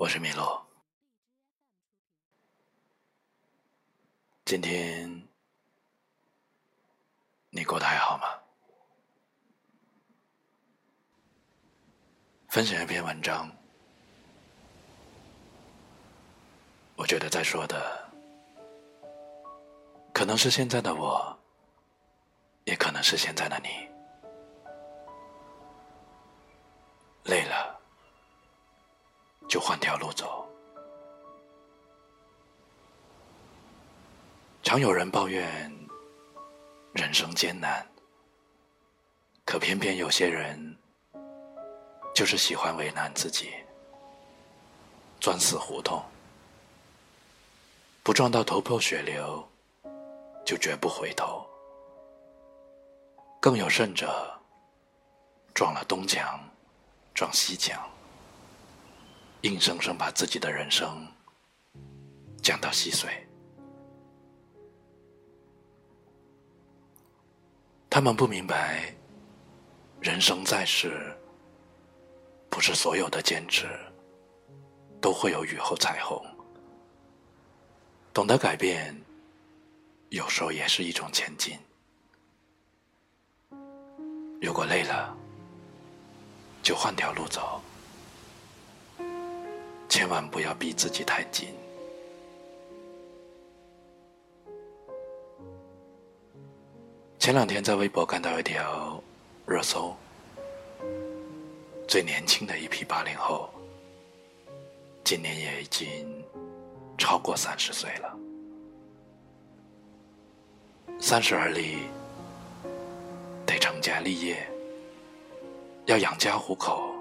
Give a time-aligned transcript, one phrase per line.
[0.00, 0.66] 我是米洛。
[4.46, 5.28] 今天
[7.50, 8.24] 你过得还好吗？
[12.48, 13.54] 分享一篇文章，
[16.96, 18.10] 我觉得在说的
[20.14, 21.38] 可能是现在的我，
[22.64, 23.68] 也可能是现在的你。
[27.24, 27.69] 累了。
[29.50, 30.48] 就换条路走。
[34.62, 35.44] 常有人抱怨
[36.92, 37.84] 人生艰难，
[39.44, 40.78] 可偏偏有些人
[42.14, 43.52] 就是喜欢为难自己，
[45.18, 46.00] 钻死胡同，
[48.04, 49.44] 不撞到头破血流，
[50.46, 51.44] 就绝不回头。
[53.40, 54.32] 更有甚者，
[55.52, 56.38] 撞了东墙，
[57.12, 57.82] 撞西墙。
[59.42, 61.06] 硬生生把自己的人生
[62.42, 63.08] 降到稀碎。
[67.88, 68.94] 他们不明白，
[70.00, 71.16] 人生在世，
[72.48, 73.66] 不是所有的坚持
[75.00, 76.22] 都会有雨后彩虹。
[78.12, 78.94] 懂得改变，
[80.10, 81.58] 有时候也是一种前进。
[84.40, 85.16] 如果累了，
[86.62, 87.60] 就换条路走。
[89.90, 91.48] 千万不要逼自己太紧。
[97.18, 99.02] 前两天在微博看到一条
[99.46, 99.94] 热搜：
[101.88, 103.50] 最年轻的一批八零后，
[105.04, 106.24] 今年也已经
[106.96, 108.16] 超过三十岁了。
[111.00, 111.78] 三十而立，
[113.44, 114.46] 得成家立业，
[115.86, 116.94] 要养家糊口，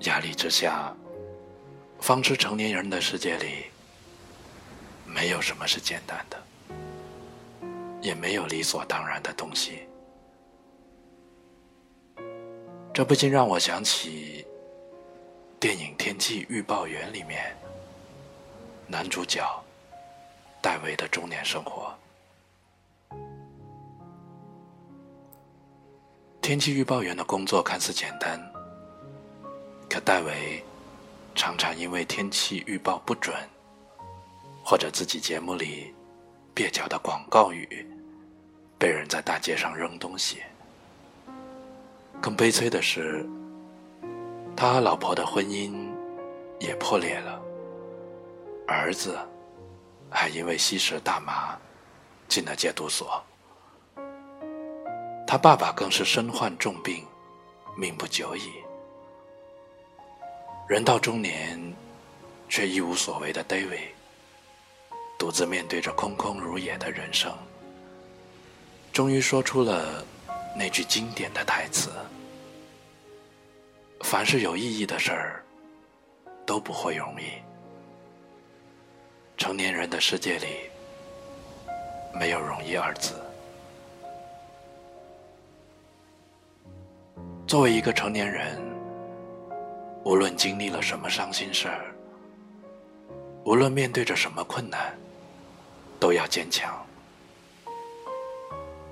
[0.00, 0.94] 压力之下。
[2.04, 3.64] 方知成年人的世界里，
[5.06, 6.36] 没有什么是简单的，
[8.02, 9.88] 也没有理所当然的东西。
[12.92, 14.46] 这不禁让我想起
[15.58, 17.56] 电影《天气预报员》里面
[18.86, 19.42] 男主角
[20.60, 21.90] 戴维的中年生活。
[26.42, 28.38] 天气预报员的工作看似简单，
[29.88, 30.62] 可戴维。
[31.34, 33.34] 常常因为天气预报不准，
[34.64, 35.92] 或者自己节目里
[36.54, 37.86] 蹩脚的广告语，
[38.78, 40.42] 被人在大街上扔东西。
[42.20, 43.28] 更悲催的是，
[44.56, 45.74] 他和老婆的婚姻
[46.60, 47.42] 也破裂了，
[48.66, 49.18] 儿子
[50.08, 51.58] 还因为吸食大麻
[52.28, 53.22] 进了戒毒所，
[55.26, 57.04] 他爸爸更是身患重病，
[57.76, 58.63] 命不久矣。
[60.66, 61.60] 人到中年，
[62.48, 63.90] 却一无所谓的 David，
[65.18, 67.30] 独自面对着空空如也的人生，
[68.90, 70.02] 终于说出了
[70.56, 71.90] 那句经典的台词
[74.00, 75.44] ：“凡是有意义的事儿，
[76.46, 77.24] 都不会容易。
[79.36, 80.70] 成年人的世界里，
[82.18, 83.20] 没有容易二字。
[87.46, 88.58] 作为一个成年人。”
[90.04, 91.94] 无论经历了什么伤心事儿，
[93.44, 94.94] 无论面对着什么困难，
[95.98, 96.84] 都要坚强，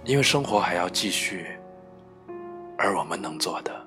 [0.05, 1.47] 因为生活还要继续。
[2.78, 3.87] 而我们能做的，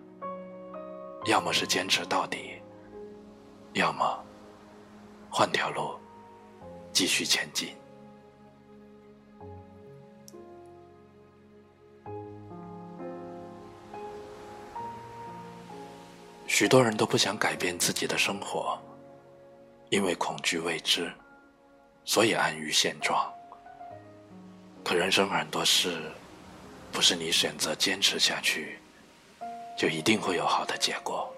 [1.25, 2.61] 要么是坚持到底，
[3.73, 4.23] 要么
[5.29, 5.95] 换条路
[6.93, 7.75] 继续前进。
[16.55, 18.79] 许多人都不想改变自己的生活，
[19.89, 21.11] 因为恐惧未知，
[22.05, 23.29] 所以安于现状。
[24.81, 25.99] 可人生很多事，
[26.93, 28.79] 不是你选择坚持下去，
[29.77, 31.29] 就一定会有好的结果。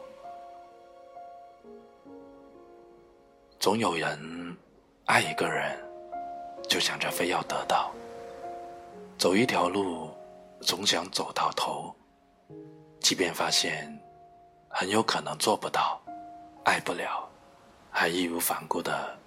[3.59, 4.56] 总有人
[5.06, 5.83] 爱一个人，
[6.69, 7.89] 就想着非要得到；
[9.18, 10.12] 走一条路，
[10.62, 11.92] 总想走到头，
[13.00, 14.00] 即便发现。
[14.69, 16.00] 很有可能做不到，
[16.64, 17.28] 爱不了，
[17.92, 19.18] 还义无反顾的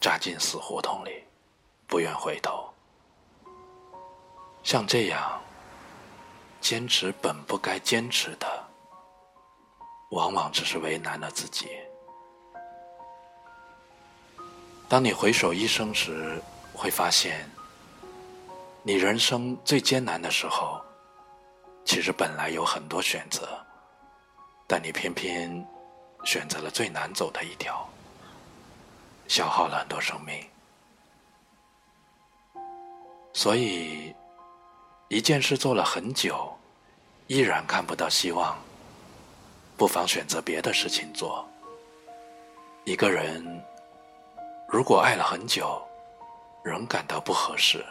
[0.00, 1.24] 扎进死胡同里，
[1.86, 2.68] 不愿回头。
[4.62, 5.40] 像这样
[6.60, 8.46] 坚持本不该坚持的，
[10.10, 11.68] 往往只是为难了自己。
[14.88, 16.40] 当你回首一生时，
[16.74, 17.48] 会发现，
[18.82, 20.80] 你人生最艰难的时候，
[21.84, 23.48] 其实本来有很多选择。
[24.76, 25.64] 但你偏偏
[26.24, 27.88] 选择了最难走的一条，
[29.28, 30.44] 消耗了很多生命。
[33.32, 34.12] 所以，
[35.06, 36.52] 一件事做了很久，
[37.28, 38.58] 依然看不到希望，
[39.76, 41.48] 不妨选择别的事情做。
[42.82, 43.64] 一个人
[44.68, 45.80] 如果爱了很久，
[46.64, 47.86] 仍感到不合适，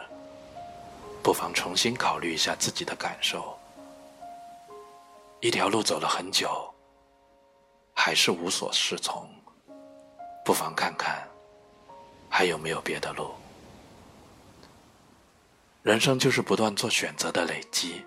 [1.22, 3.58] 不妨重新考虑一下自己的感受。
[5.40, 6.73] 一条路走了很久，
[8.04, 9.26] 还是无所适从，
[10.44, 11.26] 不妨看看
[12.28, 13.32] 还有没有别的路。
[15.82, 18.04] 人生就是不断做选择的累积。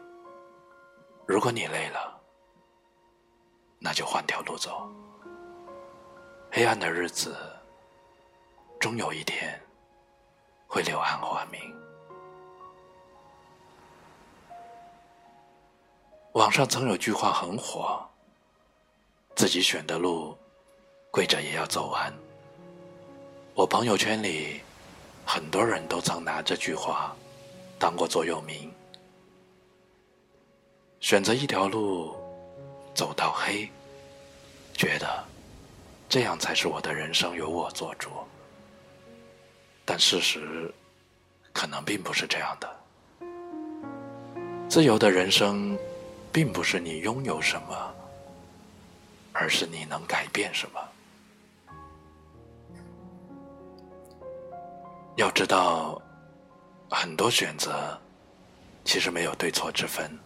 [1.25, 2.15] 如果你累了，
[3.79, 4.87] 那就换条路走。
[6.51, 7.35] 黑暗的日子，
[8.79, 9.59] 终有一天
[10.67, 11.59] 会柳暗花明。
[16.33, 18.07] 网上曾有句话很火
[19.37, 20.35] ：“自己选的路，
[21.11, 22.11] 跪着也要走完。”
[23.53, 24.59] 我朋友圈里
[25.23, 27.15] 很多人都曾拿这句话。
[27.79, 28.71] 当过座右铭，
[30.99, 32.17] 选择一条路
[32.95, 33.69] 走到黑，
[34.73, 35.23] 觉得
[36.09, 38.09] 这样才是我的人生由我做主。
[39.85, 40.73] 但事实
[41.53, 43.27] 可能并不是这样的。
[44.67, 45.77] 自由的人生，
[46.31, 47.93] 并不是你拥有什么，
[49.39, 50.81] 而是你能改变什么。
[55.15, 56.01] 要知道。
[56.89, 57.99] 很多选择
[58.85, 60.17] 其实没有对错之分，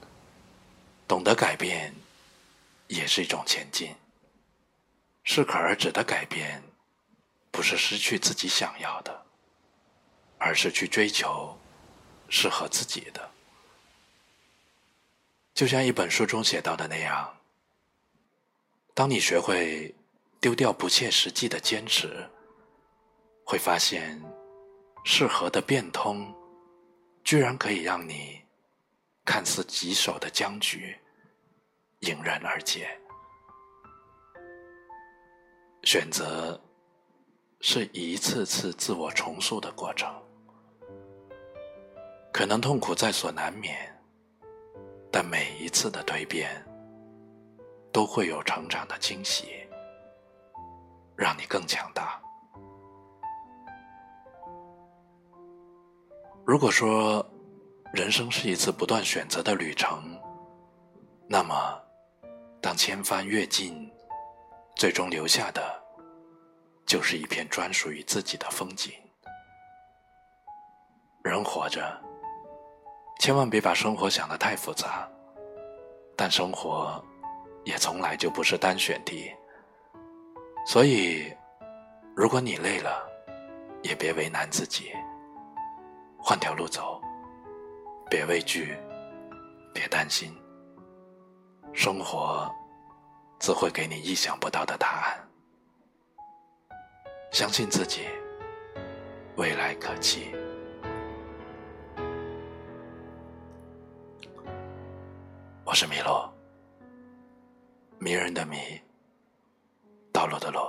[1.08, 1.92] 懂得改变
[2.86, 3.96] 也是一种前进。
[5.24, 6.62] 适可而止的改变，
[7.50, 9.26] 不是失去自己想要的，
[10.38, 11.58] 而是去追求
[12.30, 13.32] 适合自己的。
[15.56, 17.36] 就像一本书中写到的那样，
[18.94, 19.94] 当你学会
[20.40, 22.30] 丢掉不切实际的坚持，
[23.46, 24.22] 会发现
[25.04, 26.34] 适合的变通。
[27.24, 28.42] 居然可以让你
[29.24, 30.98] 看似棘手的僵局
[32.00, 32.90] 迎刃而解。
[35.84, 36.60] 选择
[37.60, 40.12] 是一次次自我重塑的过程，
[42.34, 43.78] 可能痛苦在所难免，
[45.12, 46.66] 但每一次的蜕变
[47.92, 49.68] 都会有成长的惊喜，
[51.16, 52.22] 让你更强大。
[56.46, 57.26] 如果说
[57.94, 60.20] 人生是一次不断选择的旅程，
[61.28, 61.80] 那么
[62.62, 63.90] 当千帆阅尽，
[64.76, 65.62] 最终留下的
[66.86, 68.92] 就是一片专属于自己的风景。
[71.24, 72.02] 人活着，
[73.20, 75.08] 千万别把生活想得太复杂，
[76.18, 77.02] 但生活
[77.64, 79.32] 也从来就不是单选题。
[80.66, 81.34] 所以，
[82.16, 83.10] 如果你累了，
[83.82, 84.92] 也别为难自己。
[86.18, 87.02] 换条路走，
[88.10, 88.78] 别畏惧，
[89.74, 90.32] 别担心，
[91.74, 92.48] 生活
[93.40, 95.28] 自会给你意想不到的答案。
[97.32, 98.02] 相信自己，
[99.36, 100.36] 未来可期。
[105.66, 106.31] 我是米洛，
[108.34, 108.58] 的迷，
[110.12, 110.60] 道路的路。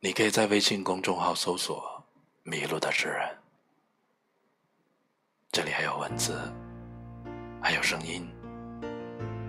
[0.00, 1.92] 你可以在微信公众号搜索。
[2.46, 3.26] 迷路的诗人，
[5.50, 6.38] 这里还有文字，
[7.58, 8.28] 还有声音，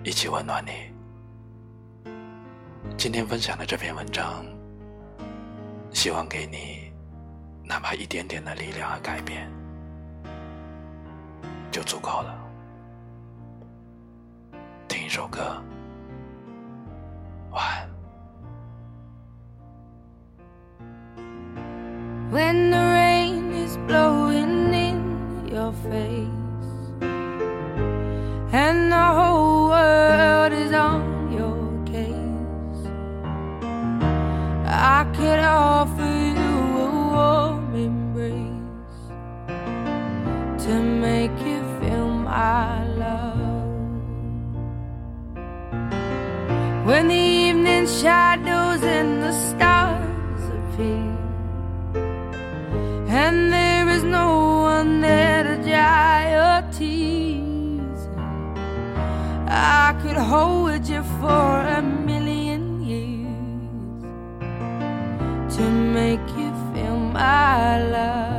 [0.02, 0.90] 一起温暖你。
[2.96, 4.46] 今天分享的这篇文章，
[5.92, 6.90] 希望给你
[7.62, 9.46] 哪怕一点点的力量和改变，
[11.70, 12.34] 就足够了。
[14.88, 15.62] 听一首歌，
[22.30, 26.26] when the rain is blowing in your face
[28.52, 32.82] and the whole world is on your case.
[34.66, 36.52] I could offer you
[36.84, 38.98] a warm embrace
[40.64, 43.36] to make you feel my love.
[46.86, 51.15] When the evening shadows and the stars appear
[59.68, 64.04] I could hold you for a million years
[65.56, 68.35] to make you feel my love.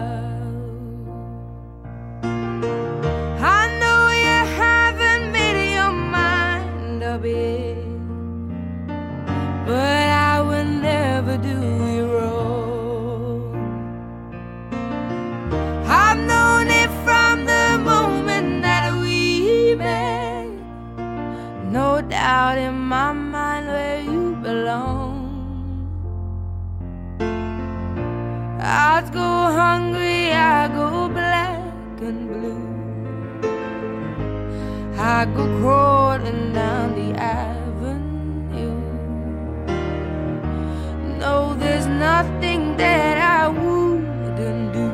[28.69, 32.67] I'd go hungry, I go black and blue.
[34.99, 38.81] I go crawling down the avenue.
[41.17, 44.89] No, there's nothing that I wouldn't do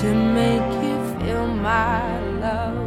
[0.00, 2.79] to make you feel my love.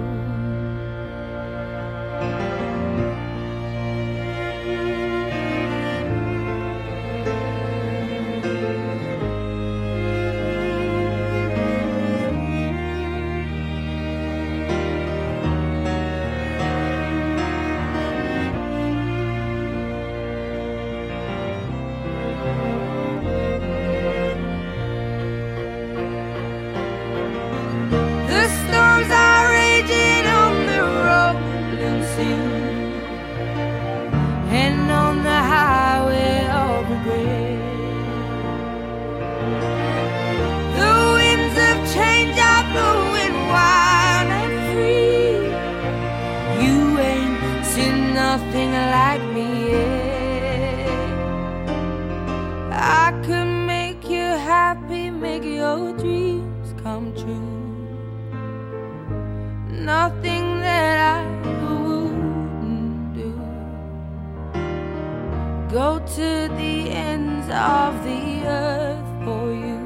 [43.53, 45.37] Wild and free.
[46.63, 46.77] You
[47.11, 50.89] ain't seen nothing like me yet.
[52.71, 57.53] I could make you happy, make your dreams come true
[59.83, 61.23] nothing that I
[61.73, 63.33] wouldn't do.
[65.69, 69.81] Go to the ends of the earth for you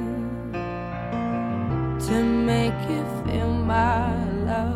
[2.07, 3.16] to make you
[3.77, 4.74] Love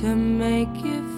[0.00, 1.13] to make you